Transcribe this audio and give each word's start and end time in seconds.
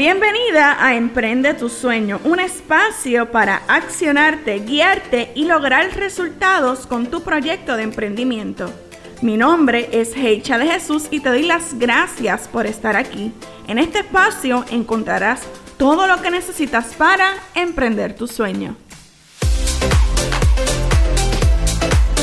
Bienvenida 0.00 0.82
a 0.82 0.94
Emprende 0.94 1.52
tu 1.52 1.68
Sueño, 1.68 2.20
un 2.24 2.40
espacio 2.40 3.30
para 3.30 3.60
accionarte, 3.68 4.60
guiarte 4.60 5.30
y 5.34 5.44
lograr 5.44 5.94
resultados 5.94 6.86
con 6.86 7.08
tu 7.08 7.22
proyecto 7.22 7.76
de 7.76 7.82
emprendimiento. 7.82 8.72
Mi 9.20 9.36
nombre 9.36 9.90
es 9.92 10.16
Heicha 10.16 10.56
de 10.56 10.68
Jesús 10.68 11.08
y 11.10 11.20
te 11.20 11.28
doy 11.28 11.42
las 11.42 11.78
gracias 11.78 12.48
por 12.48 12.64
estar 12.64 12.96
aquí. 12.96 13.34
En 13.68 13.76
este 13.78 13.98
espacio 13.98 14.64
encontrarás 14.70 15.42
todo 15.76 16.06
lo 16.06 16.22
que 16.22 16.30
necesitas 16.30 16.94
para 16.94 17.34
emprender 17.54 18.14
tu 18.14 18.26
sueño. 18.26 18.76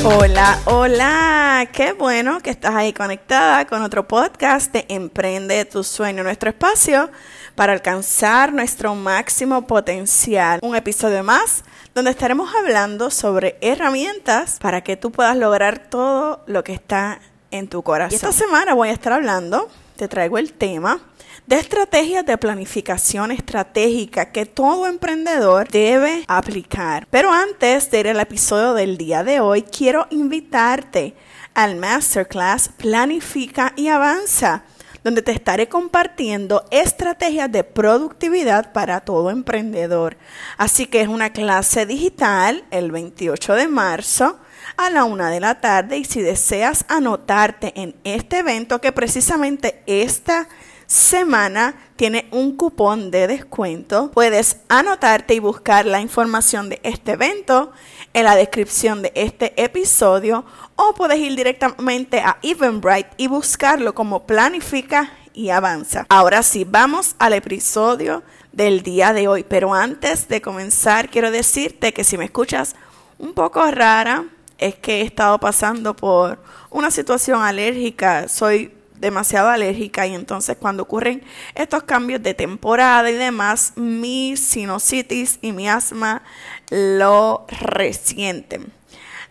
Hola, 0.04 0.58
hola, 0.64 1.68
qué 1.72 1.92
bueno 1.92 2.40
que 2.40 2.50
estás 2.50 2.74
ahí 2.74 2.92
conectada 2.92 3.66
con 3.66 3.82
otro 3.82 4.06
podcast 4.06 4.72
de 4.72 4.86
Emprende 4.88 5.64
tu 5.64 5.82
Sueño, 5.82 6.22
nuestro 6.22 6.50
espacio 6.50 7.10
para 7.58 7.72
alcanzar 7.72 8.52
nuestro 8.52 8.94
máximo 8.94 9.66
potencial. 9.66 10.60
Un 10.62 10.76
episodio 10.76 11.24
más 11.24 11.64
donde 11.92 12.12
estaremos 12.12 12.54
hablando 12.54 13.10
sobre 13.10 13.58
herramientas 13.60 14.58
para 14.60 14.84
que 14.84 14.96
tú 14.96 15.10
puedas 15.10 15.36
lograr 15.36 15.90
todo 15.90 16.44
lo 16.46 16.62
que 16.62 16.72
está 16.72 17.18
en 17.50 17.66
tu 17.66 17.82
corazón. 17.82 18.14
esta 18.14 18.30
semana 18.30 18.74
voy 18.74 18.90
a 18.90 18.92
estar 18.92 19.12
hablando, 19.12 19.68
te 19.96 20.06
traigo 20.06 20.38
el 20.38 20.52
tema 20.52 21.00
de 21.48 21.56
estrategias 21.56 22.24
de 22.24 22.38
planificación 22.38 23.32
estratégica 23.32 24.30
que 24.30 24.46
todo 24.46 24.86
emprendedor 24.86 25.66
debe 25.66 26.22
aplicar. 26.28 27.08
Pero 27.10 27.32
antes 27.32 27.90
de 27.90 27.98
ir 27.98 28.08
al 28.08 28.20
episodio 28.20 28.74
del 28.74 28.96
día 28.96 29.24
de 29.24 29.40
hoy, 29.40 29.62
quiero 29.62 30.06
invitarte 30.10 31.16
al 31.54 31.74
Masterclass 31.74 32.68
Planifica 32.76 33.72
y 33.74 33.88
Avanza 33.88 34.62
donde 35.04 35.22
te 35.22 35.32
estaré 35.32 35.68
compartiendo 35.68 36.64
estrategias 36.70 37.50
de 37.50 37.64
productividad 37.64 38.72
para 38.72 39.00
todo 39.00 39.30
emprendedor. 39.30 40.16
Así 40.56 40.86
que 40.86 41.00
es 41.00 41.08
una 41.08 41.30
clase 41.30 41.86
digital 41.86 42.64
el 42.70 42.90
28 42.90 43.54
de 43.54 43.68
marzo 43.68 44.38
a 44.76 44.90
la 44.90 45.04
una 45.04 45.30
de 45.30 45.40
la 45.40 45.60
tarde 45.60 45.98
y 45.98 46.04
si 46.04 46.20
deseas 46.20 46.84
anotarte 46.88 47.72
en 47.76 47.94
este 48.04 48.38
evento 48.38 48.80
que 48.80 48.92
precisamente 48.92 49.82
esta 49.86 50.48
semana 50.88 51.74
tiene 51.96 52.28
un 52.30 52.56
cupón 52.56 53.10
de 53.10 53.26
descuento. 53.26 54.10
Puedes 54.12 54.56
anotarte 54.68 55.34
y 55.34 55.38
buscar 55.38 55.84
la 55.84 56.00
información 56.00 56.70
de 56.70 56.80
este 56.82 57.12
evento 57.12 57.72
en 58.14 58.24
la 58.24 58.36
descripción 58.36 59.02
de 59.02 59.12
este 59.14 59.52
episodio 59.62 60.44
o 60.76 60.94
puedes 60.94 61.18
ir 61.18 61.36
directamente 61.36 62.20
a 62.20 62.38
Eventbrite 62.42 63.10
y 63.16 63.26
buscarlo 63.26 63.94
como 63.94 64.26
Planifica 64.26 65.12
y 65.34 65.50
Avanza. 65.50 66.06
Ahora 66.08 66.42
sí, 66.42 66.64
vamos 66.64 67.14
al 67.18 67.32
episodio 67.32 68.22
del 68.52 68.82
día 68.82 69.12
de 69.12 69.28
hoy. 69.28 69.44
Pero 69.44 69.72
antes 69.72 70.28
de 70.28 70.42
comenzar, 70.42 71.10
quiero 71.10 71.30
decirte 71.30 71.92
que 71.92 72.04
si 72.04 72.18
me 72.18 72.24
escuchas 72.24 72.74
un 73.18 73.32
poco 73.32 73.68
rara, 73.70 74.24
es 74.58 74.74
que 74.74 75.00
he 75.00 75.02
estado 75.02 75.38
pasando 75.38 75.94
por 75.94 76.38
una 76.70 76.90
situación 76.90 77.42
alérgica. 77.42 78.28
Soy 78.28 78.72
demasiado 79.00 79.48
alérgica 79.48 80.06
y 80.06 80.14
entonces 80.14 80.56
cuando 80.58 80.82
ocurren 80.82 81.22
estos 81.54 81.82
cambios 81.84 82.22
de 82.22 82.34
temporada 82.34 83.10
y 83.10 83.14
demás, 83.14 83.72
mi 83.76 84.36
sinusitis 84.36 85.38
y 85.42 85.52
mi 85.52 85.68
asma 85.68 86.22
lo 86.70 87.46
resienten. 87.48 88.72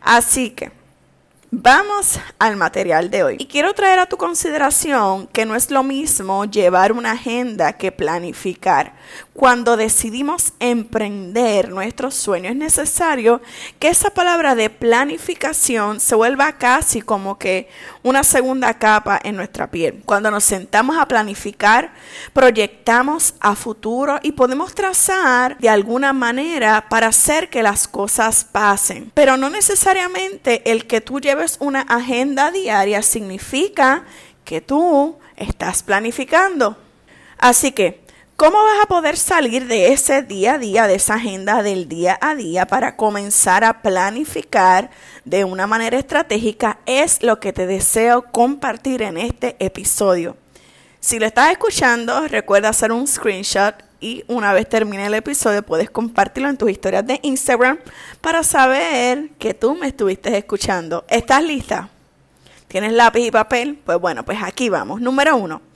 Así 0.02 0.52
que 0.52 0.72
Vamos 1.50 2.20
al 2.40 2.58
material 2.58 3.10
de 3.10 3.24
hoy. 3.24 3.36
Y 3.40 3.46
quiero 3.46 3.74
traer 3.74 4.00
a 4.00 4.06
tu 4.06 4.18
consideración 4.18 5.28
que 5.28 5.46
no 5.46 5.56
es 5.56 5.72
lo 5.72 5.82
mismo 5.82 6.44
llevar 6.44 6.92
una 6.92 7.14
agenda 7.14 7.72
que 7.74 7.94
planificar. 7.94 8.97
Cuando 9.34 9.78
decidimos 9.78 10.54
emprender 10.60 11.70
nuestros 11.70 12.16
sueños 12.16 12.52
es 12.52 12.58
necesario 12.58 13.42
que 13.80 13.90
esa 13.90 14.10
palabra 14.10 14.56
de 14.56 14.70
planificación 14.70 16.00
se 16.00 16.16
vuelva 16.16 16.54
casi 16.54 17.02
como 17.02 17.38
que 17.38 17.70
una 18.04 18.24
segunda 18.24 18.74
capa 18.76 19.20
en 19.24 19.36
nuestra 19.36 19.70
piel. 19.70 20.02
Cuando 20.06 20.32
nos 20.32 20.44
sentamos 20.44 20.98
a 20.98 21.08
planificar, 21.08 21.94
proyectamos 22.34 23.36
a 23.40 23.56
futuro 23.56 24.20
y 24.24 24.32
podemos 24.32 24.74
trazar 24.74 25.58
de 25.60 25.70
alguna 25.70 26.14
manera 26.14 26.88
para 26.90 27.08
hacer 27.08 27.50
que 27.50 27.64
las 27.64 27.88
cosas 27.88 28.44
pasen. 28.44 29.12
Pero 29.14 29.38
no 29.38 29.50
necesariamente 29.50 30.72
el 30.72 30.88
que 30.88 31.02
tú 31.02 31.20
lleves 31.20 31.58
una 31.60 31.82
agenda 31.82 32.52
diaria 32.52 33.02
significa 33.02 34.04
que 34.44 34.62
tú 34.62 35.18
estás 35.36 35.84
planificando. 35.84 36.78
Así 37.38 37.72
que, 37.72 38.07
¿cómo 38.38 38.64
vas 38.64 38.84
a 38.84 38.86
poder 38.86 39.18
salir 39.18 39.66
de 39.66 39.92
ese 39.92 40.22
día 40.22 40.54
a 40.54 40.58
día, 40.60 40.88
de 40.88 40.96
esa 40.96 41.16
agenda 41.16 41.64
del 41.64 41.90
día 41.90 42.20
a 42.22 42.36
día 42.36 42.68
para 42.68 42.96
comenzar 42.96 43.64
a 43.64 43.82
planificar 43.82 44.92
de 45.26 45.44
una 45.44 45.66
manera 45.66 45.98
estratégica? 45.98 46.78
Es 46.86 47.24
lo 47.24 47.40
que 47.40 47.52
te 47.52 47.66
deseo 47.66 48.32
compartir 48.32 49.02
en 49.02 49.18
este 49.18 49.56
episodio. 49.60 50.38
Si 51.00 51.18
lo 51.18 51.26
estás 51.26 51.52
escuchando, 51.52 52.28
recuerda 52.28 52.70
hacer 52.70 52.92
un 52.92 53.08
screenshot 53.08 53.74
y 54.00 54.24
una 54.28 54.54
vez 54.54 54.70
termine 54.70 55.08
el 55.08 55.16
episodio 55.16 55.64
puedes 55.64 55.90
compartirlo 55.90 56.50
en 56.50 56.58
tus 56.58 56.70
historias 56.70 57.08
de 57.08 57.20
Instagram 57.24 57.80
para 58.22 58.44
saber 58.44 59.30
que 59.40 59.56
tú 59.56 59.74
me 59.74 59.88
estuviste 59.88 60.38
escuchando. 60.38 61.06
¿Estás 61.10 61.44
lista? 61.44 61.90
¿Tienes 62.68 62.94
lápiz 62.94 63.26
y 63.26 63.32
papel? 63.32 63.80
Pues 63.84 64.00
bueno, 64.00 64.24
pues 64.24 64.38
aquí 64.44 64.70
vamos. 64.70 65.02
Número 65.02 65.36
uno. 65.36 65.67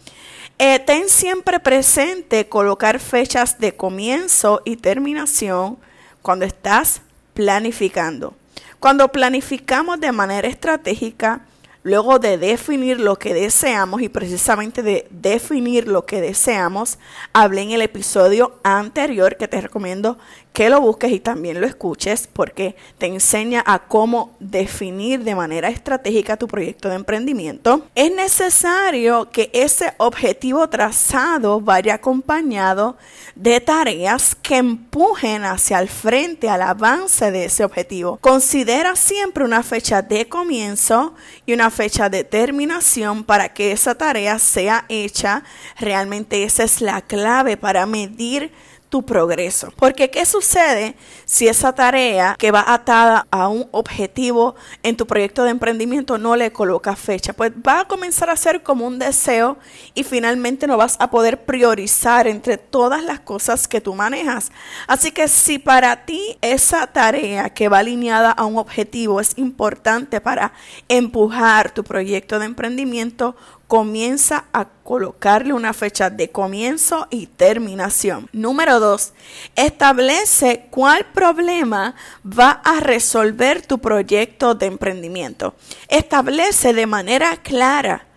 Eh, 0.58 0.80
ten 0.80 1.10
siempre 1.10 1.60
presente 1.60 2.48
colocar 2.48 3.00
fechas 3.00 3.60
de 3.60 3.76
comienzo 3.76 4.62
y 4.66 4.78
terminación 4.78 5.78
cuando 6.22 6.46
estás 6.46 7.02
planificando. 7.34 8.36
Cuando 8.80 9.12
planificamos 9.12 10.00
de 10.00 10.12
manera 10.12 10.48
estratégica, 10.48 11.42
luego 11.84 12.20
de 12.20 12.38
definir 12.38 13.00
lo 13.00 13.18
que 13.18 13.34
deseamos 13.34 14.02
y 14.02 14.10
precisamente 14.10 14.84
de 14.84 15.08
definir 15.10 15.88
lo 15.88 16.06
que 16.06 16.22
deseamos, 16.22 17.00
hablé 17.34 17.64
en 17.64 17.72
el 17.72 17.82
episodio 17.82 18.60
anterior 18.64 19.38
que 19.38 19.48
te 19.48 19.62
recomiendo 19.62 20.18
que 20.54 20.70
lo 20.70 20.82
busques 20.82 21.12
y 21.12 21.20
también 21.20 21.62
lo 21.62 21.68
escuches 21.68 22.28
porque 22.32 22.76
te 22.98 23.06
enseña 23.08 23.64
a 23.66 23.80
cómo 23.80 24.36
definir 24.40 25.24
de 25.24 25.36
manera 25.36 25.70
estratégica 25.70 26.38
tu 26.38 26.48
proyecto 26.48 26.90
de 26.90 26.96
emprendimiento. 26.96 27.86
Es 27.96 28.14
necesario 28.14 29.30
que 29.32 29.50
ese 29.54 29.94
objetivo 29.98 30.68
trazado 30.70 31.62
vaya 31.62 31.96
acompañado 31.96 32.98
de 33.36 33.62
tareas 33.62 34.36
que 34.36 34.58
empujen 34.58 35.46
hacia 35.46 35.80
el 35.80 35.88
frente 35.88 36.50
al 36.50 36.62
avance 36.62 37.32
de 37.32 37.46
ese 37.46 37.64
objetivo. 37.64 38.18
Considera 38.18 38.96
siempre 38.96 39.46
una 39.46 39.64
fecha 39.64 40.02
de 40.02 40.28
comienzo 40.28 41.16
y 41.46 41.54
una 41.54 41.71
fecha 41.72 42.10
de 42.10 42.24
terminación 42.24 43.24
para 43.24 43.54
que 43.54 43.72
esa 43.72 43.96
tarea 43.96 44.38
sea 44.38 44.86
hecha. 44.90 45.44
Realmente 45.80 46.44
esa 46.44 46.64
es 46.64 46.82
la 46.82 47.02
clave 47.02 47.58
para 47.58 47.86
medir 47.86 48.52
tu 48.92 49.04
progreso. 49.04 49.72
Porque 49.78 50.10
¿qué 50.10 50.26
sucede 50.26 50.96
si 51.24 51.48
esa 51.48 51.74
tarea 51.74 52.36
que 52.38 52.52
va 52.52 52.66
atada 52.68 53.26
a 53.32 53.48
un 53.48 53.70
objetivo 53.72 54.56
en 54.84 54.98
tu 54.98 55.08
proyecto 55.08 55.46
de 55.46 55.52
emprendimiento 55.52 56.18
no 56.18 56.36
le 56.36 56.52
coloca 56.52 56.98
fecha? 56.98 57.32
Pues 57.32 57.54
va 57.66 57.80
a 57.80 57.88
comenzar 57.88 58.30
a 58.30 58.36
ser 58.36 58.64
como 58.64 58.86
un 58.86 59.00
deseo 59.00 59.58
y 59.94 60.04
finalmente 60.04 60.68
no 60.68 60.76
vas 60.76 60.98
a 61.00 61.10
poder 61.10 61.46
priorizar 61.46 62.28
entre 62.28 62.58
todas 62.58 63.02
las 63.02 63.22
cosas 63.22 63.66
que 63.70 63.80
tú 63.80 63.96
manejas. 63.96 64.52
Así 64.88 65.14
que 65.14 65.30
si 65.30 65.58
para 65.58 66.06
ti 66.06 66.38
esa 66.42 66.86
tarea 66.86 67.50
que 67.50 67.70
va 67.70 67.80
alineada 67.80 68.32
a 68.32 68.46
un 68.46 68.58
objetivo 68.58 69.22
es 69.22 69.38
importante 69.38 70.20
para 70.20 70.52
empujar 70.90 71.72
tu 71.72 71.86
proyecto 71.86 72.40
de 72.40 72.46
emprendimiento, 72.46 73.38
comienza 73.72 74.48
a 74.52 74.66
colocarle 74.66 75.54
una 75.54 75.72
fecha 75.72 76.10
de 76.10 76.30
comienzo 76.30 77.08
y 77.10 77.28
terminación. 77.28 78.28
Número 78.34 78.82
dos, 78.82 79.14
establece 79.56 80.68
cuál 80.70 81.06
problema 81.14 81.96
va 82.26 82.50
a 82.66 82.82
resolver 82.82 83.66
tu 83.66 83.80
proyecto 83.80 84.56
de 84.56 84.66
emprendimiento. 84.66 85.56
Establece 85.88 86.74
de 86.74 86.86
manera 86.86 87.38
clara 87.38 88.11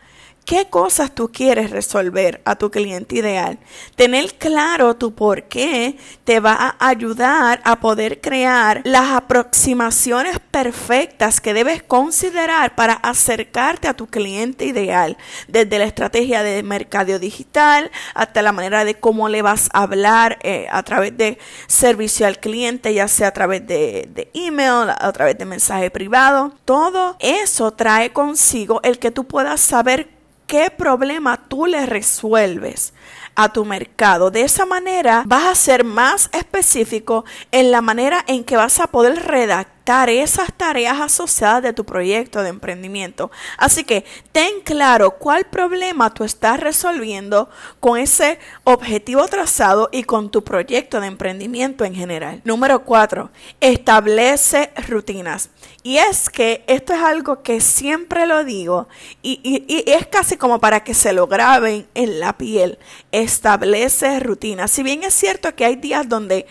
qué 0.45 0.67
cosas 0.69 1.15
tú 1.15 1.31
quieres 1.33 1.71
resolver 1.71 2.41
a 2.45 2.57
tu 2.57 2.71
cliente 2.71 3.17
ideal. 3.17 3.59
Tener 3.97 4.35
claro 4.35 4.95
tu 4.97 5.15
por 5.15 5.45
qué 5.45 5.97
te 6.25 6.41
va 6.41 6.55
a 6.55 6.89
ayudar 6.89 7.61
a 7.65 7.81
poder 7.81 8.21
crear 8.21 8.83
las 8.85 9.13
aproximaciones 9.13 10.39
perfectas 10.51 11.41
que 11.41 11.55
debes 11.55 11.83
considerar 11.83 12.75
para 12.75 12.95
acercarte 12.95 13.89
a 13.89 13.95
tu 13.95 14.07
cliente 14.07 14.67
ideal, 14.67 15.17
desde 15.49 15.79
la 15.79 15.85
estrategia 15.85 16.43
de 16.43 16.63
mercado 16.63 17.19
digital 17.19 17.91
hasta 18.15 18.43
la 18.43 18.53
manera 18.53 18.85
de 18.85 18.95
cómo 18.95 19.29
le 19.29 19.43
vas 19.43 19.69
a 19.73 19.83
hablar 19.83 20.39
eh, 20.43 20.67
a 20.71 20.83
través 20.83 21.17
de 21.17 21.39
servicio 21.67 22.27
al 22.27 22.39
cliente, 22.39 22.95
ya 22.95 23.09
sea 23.09 23.29
a 23.29 23.33
través 23.33 23.67
de, 23.67 24.09
de 24.15 24.31
email, 24.35 24.91
a 24.91 25.13
través 25.13 25.39
de 25.39 25.45
mensaje 25.45 25.91
privado. 25.91 26.55
Todo 26.65 27.17
eso 27.21 27.73
trae 27.73 28.13
consigo 28.13 28.81
el 28.83 28.99
que 28.99 29.11
tú 29.11 29.25
puedas 29.25 29.61
saber 29.61 30.14
qué 30.55 30.71
problema 30.71 31.37
tú 31.49 31.67
le 31.67 31.85
resuelves 31.85 32.95
a 33.35 33.53
tu 33.53 33.65
mercado. 33.65 34.31
De 34.31 34.43
esa 34.43 34.65
manera 34.65 35.25
vas 35.27 35.47
a 35.47 35.55
ser 35.57 35.83
más 35.83 36.31
específico 36.33 37.25
en 37.51 37.73
la 37.73 37.81
manera 37.81 38.23
en 38.29 38.45
que 38.45 38.55
vas 38.55 38.79
a 38.79 38.87
poder 38.87 39.27
redactar 39.27 39.74
esas 39.87 40.53
tareas 40.55 41.01
asociadas 41.01 41.63
de 41.63 41.73
tu 41.73 41.85
proyecto 41.85 42.43
de 42.43 42.49
emprendimiento. 42.49 43.31
Así 43.59 43.85
que 43.85 44.05
ten 44.33 44.61
claro 44.65 45.13
cuál 45.19 45.45
problema 45.45 46.13
tú 46.13 46.25
estás 46.25 46.59
resolviendo 46.59 47.51
con 47.81 47.99
ese 47.99 48.39
objetivo 48.65 49.27
trazado 49.29 49.89
y 49.93 50.05
con 50.05 50.31
tu 50.31 50.43
proyecto 50.43 51.01
de 51.01 51.09
emprendimiento 51.09 51.85
en 51.85 51.95
general. 51.95 52.41
Número 52.45 52.85
cuatro, 52.85 53.31
establece 53.61 54.73
rutinas. 54.89 55.51
Y 55.83 55.99
es 55.99 56.31
que 56.31 56.65
esto 56.67 56.95
es 56.95 57.01
algo 57.01 57.43
que 57.43 57.61
siempre 57.61 58.27
lo 58.27 58.43
digo 58.43 58.89
y, 59.23 59.39
y, 59.45 59.85
es 59.91 60.07
casi 60.07 60.37
como 60.39 60.59
para 60.59 60.83
que 60.83 60.95
se 60.95 61.13
lo 61.13 61.27
graben 61.27 61.87
en 61.95 62.21
la 62.21 62.39
piel. 62.39 62.79
Establece 63.13 64.19
rutinas. 64.21 64.71
Si 64.71 64.83
bien 64.83 65.03
es 65.03 65.13
cierto 65.13 65.55
que 65.55 65.67
hay 65.67 65.77
días 65.77 66.09
donde 66.09 66.47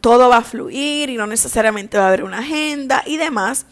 todo 0.00 0.30
va 0.30 0.38
a 0.38 0.42
fluir 0.42 1.10
y 1.10 1.16
no 1.16 1.26
necesariamente 1.26 1.98
va 1.98 2.04
a 2.04 2.08
haber 2.08 2.24
una 2.24 2.42
y 3.06 3.16
demás, 3.16 3.66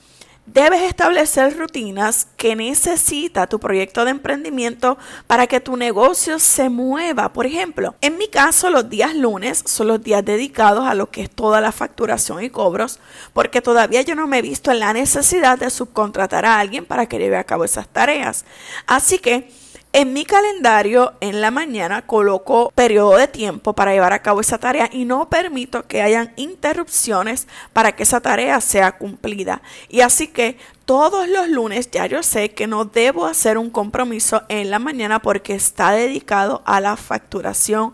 Debes 0.53 0.81
establecer 0.81 1.59
rutinas 1.59 2.27
que 2.39 2.57
necesita 2.57 3.47
tu 3.49 3.61
proyecto 3.61 4.07
de 4.07 4.13
emprendimiento 4.13 4.97
para 5.27 5.47
que 5.47 5.61
tu 5.61 5.77
negocio 5.77 6.39
se 6.39 6.71
mueva. 6.71 7.35
Por 7.35 7.45
ejemplo, 7.45 7.97
en 8.01 8.17
mi 8.17 8.29
caso 8.29 8.71
los 8.71 8.89
días 8.89 9.15
lunes 9.15 9.63
son 9.67 9.89
los 9.89 10.03
días 10.03 10.25
dedicados 10.25 10.89
a 10.89 10.95
lo 10.95 11.11
que 11.11 11.21
es 11.21 11.31
toda 11.31 11.61
la 11.61 11.71
facturación 11.71 12.43
y 12.43 12.49
cobros, 12.49 12.99
porque 13.35 13.61
todavía 13.61 14.01
yo 14.01 14.15
no 14.15 14.27
me 14.27 14.39
he 14.39 14.43
visto 14.43 14.71
en 14.71 14.79
la 14.79 14.95
necesidad 14.95 15.59
de 15.59 15.69
subcontratar 15.69 16.47
a 16.47 16.59
alguien 16.59 16.87
para 16.87 17.05
que 17.05 17.19
lleve 17.19 17.37
a 17.37 17.45
cabo 17.45 17.67
esas 17.67 17.87
tareas. 17.87 18.47
Así 18.87 19.19
que 19.19 19.53
en 19.93 20.13
mi 20.13 20.25
calendario 20.25 21.15
en 21.21 21.41
la 21.41 21.51
mañana 21.51 22.03
coloco 22.07 22.71
periodo 22.75 23.17
de 23.17 23.27
tiempo 23.27 23.73
para 23.73 23.93
llevar 23.93 24.13
a 24.13 24.23
cabo 24.23 24.41
esa 24.41 24.59
tarea 24.59 24.91
y 24.93 25.05
no 25.05 25.29
permito 25.29 25.87
que 25.87 26.03
hayan 26.03 26.33
interrupciones 26.37 27.49
para 27.73 27.93
que 27.93 28.03
esa 28.03 28.21
tarea 28.21 28.61
sea 28.61 28.93
cumplida. 28.93 29.63
Y 29.89 30.03
así 30.03 30.29
que 30.29 30.59
todos 30.85 31.29
los 31.29 31.49
lunes 31.49 31.91
ya 31.91 32.07
yo 32.07 32.23
sé 32.23 32.51
que 32.51 32.67
no 32.67 32.85
debo 32.85 33.27
hacer 33.27 33.59
un 33.59 33.71
compromiso 33.71 34.43
en 34.49 34.71
la 34.71 34.79
mañana 34.79 35.21
porque 35.21 35.55
está 35.55 35.93
dedicado 35.93 36.63
a 36.65 36.81
la 36.81 36.97
facturación 36.97 37.93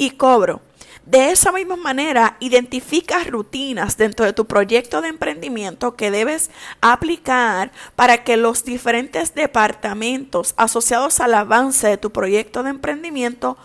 y 0.00 0.12
cobro. 0.12 0.62
De 1.04 1.30
esa 1.30 1.52
misma 1.52 1.76
manera, 1.76 2.38
identificas 2.40 3.26
rutinas 3.26 3.98
dentro 3.98 4.24
de 4.24 4.32
tu 4.32 4.46
proyecto 4.46 5.02
de 5.02 5.08
emprendimiento 5.08 5.94
que 5.94 6.10
debes 6.10 6.50
aplicar 6.80 7.70
para 7.96 8.24
que 8.24 8.38
los 8.38 8.64
diferentes 8.64 9.34
departamentos 9.34 10.54
asociados 10.56 11.20
al 11.20 11.34
avance 11.34 11.86
de 11.86 11.98
tu 11.98 12.10
proyecto 12.12 12.62
de 12.62 12.70
emprendimiento 12.70 13.58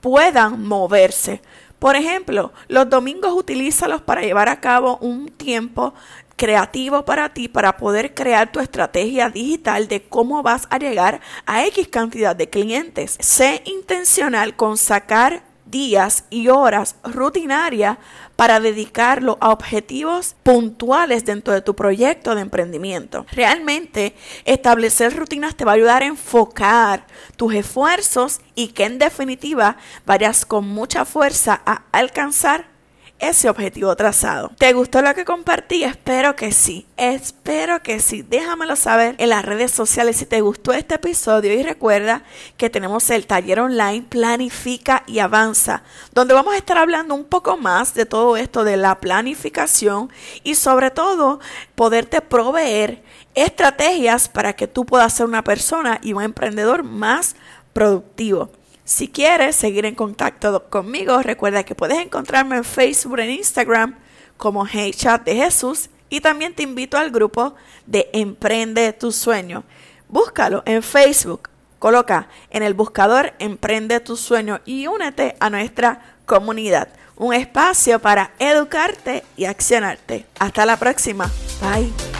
puedan 0.00 0.66
moverse. 0.66 1.42
Por 1.78 1.96
ejemplo, 1.96 2.52
los 2.68 2.88
domingos 2.88 3.34
utilízalos 3.34 4.00
para 4.00 4.22
llevar 4.22 4.48
a 4.48 4.60
cabo 4.60 4.96
un 5.02 5.28
tiempo 5.28 5.92
creativo 6.36 7.04
para 7.04 7.34
ti 7.34 7.48
para 7.48 7.76
poder 7.76 8.14
crear 8.14 8.50
tu 8.50 8.60
estrategia 8.60 9.28
digital 9.28 9.86
de 9.86 10.02
cómo 10.02 10.42
vas 10.42 10.66
a 10.70 10.78
llegar 10.78 11.20
a 11.44 11.66
X 11.66 11.88
cantidad 11.88 12.34
de 12.34 12.48
clientes. 12.48 13.18
Sé 13.20 13.62
intencional 13.66 14.56
con 14.56 14.78
sacar 14.78 15.53
días 15.74 16.22
y 16.30 16.50
horas 16.50 16.94
rutinarias 17.02 17.98
para 18.36 18.60
dedicarlo 18.60 19.38
a 19.40 19.50
objetivos 19.50 20.36
puntuales 20.44 21.24
dentro 21.24 21.52
de 21.52 21.62
tu 21.62 21.74
proyecto 21.74 22.36
de 22.36 22.42
emprendimiento. 22.42 23.26
Realmente 23.32 24.14
establecer 24.44 25.16
rutinas 25.16 25.56
te 25.56 25.64
va 25.64 25.72
a 25.72 25.74
ayudar 25.74 26.04
a 26.04 26.06
enfocar 26.06 27.08
tus 27.36 27.54
esfuerzos 27.54 28.40
y 28.54 28.68
que 28.68 28.84
en 28.84 29.00
definitiva 29.00 29.76
vayas 30.06 30.46
con 30.46 30.68
mucha 30.68 31.04
fuerza 31.04 31.60
a 31.66 31.82
alcanzar 31.90 32.73
ese 33.18 33.48
objetivo 33.48 33.94
trazado. 33.96 34.50
¿Te 34.58 34.72
gustó 34.72 35.00
lo 35.00 35.14
que 35.14 35.24
compartí? 35.24 35.84
Espero 35.84 36.36
que 36.36 36.52
sí. 36.52 36.86
Espero 36.96 37.82
que 37.82 38.00
sí. 38.00 38.22
Déjamelo 38.22 38.76
saber 38.76 39.14
en 39.18 39.30
las 39.30 39.44
redes 39.44 39.70
sociales 39.70 40.16
si 40.16 40.26
te 40.26 40.40
gustó 40.40 40.72
este 40.72 40.96
episodio 40.96 41.52
y 41.52 41.62
recuerda 41.62 42.22
que 42.56 42.70
tenemos 42.70 43.08
el 43.10 43.26
taller 43.26 43.60
online 43.60 44.06
Planifica 44.08 45.04
y 45.06 45.20
Avanza, 45.20 45.82
donde 46.12 46.34
vamos 46.34 46.54
a 46.54 46.58
estar 46.58 46.76
hablando 46.76 47.14
un 47.14 47.24
poco 47.24 47.56
más 47.56 47.94
de 47.94 48.06
todo 48.06 48.36
esto 48.36 48.64
de 48.64 48.76
la 48.76 49.00
planificación 49.00 50.10
y 50.42 50.56
sobre 50.56 50.90
todo 50.90 51.40
poderte 51.74 52.20
proveer 52.20 53.02
estrategias 53.34 54.28
para 54.28 54.52
que 54.54 54.68
tú 54.68 54.84
puedas 54.84 55.12
ser 55.12 55.26
una 55.26 55.44
persona 55.44 55.98
y 56.02 56.12
un 56.12 56.22
emprendedor 56.22 56.82
más 56.82 57.36
productivo. 57.72 58.50
Si 58.84 59.08
quieres 59.08 59.56
seguir 59.56 59.86
en 59.86 59.94
contacto 59.94 60.68
conmigo, 60.68 61.22
recuerda 61.22 61.64
que 61.64 61.74
puedes 61.74 61.98
encontrarme 61.98 62.56
en 62.56 62.64
Facebook, 62.64 63.18
en 63.18 63.30
Instagram 63.30 63.96
como 64.36 64.66
Hey 64.66 64.92
Chat 64.92 65.24
de 65.24 65.36
Jesús 65.36 65.88
y 66.10 66.20
también 66.20 66.54
te 66.54 66.62
invito 66.62 66.98
al 66.98 67.10
grupo 67.10 67.54
de 67.86 68.10
Emprende 68.12 68.92
tu 68.92 69.10
sueño. 69.10 69.64
Búscalo 70.08 70.62
en 70.66 70.82
Facebook, 70.82 71.48
coloca 71.78 72.28
en 72.50 72.62
el 72.62 72.74
buscador 72.74 73.32
Emprende 73.38 74.00
tu 74.00 74.18
sueño 74.18 74.60
y 74.66 74.86
únete 74.86 75.34
a 75.40 75.48
nuestra 75.48 76.16
comunidad. 76.26 76.88
Un 77.16 77.32
espacio 77.32 78.00
para 78.00 78.32
educarte 78.38 79.24
y 79.36 79.46
accionarte. 79.46 80.26
Hasta 80.38 80.66
la 80.66 80.76
próxima. 80.76 81.30
Bye. 81.62 82.13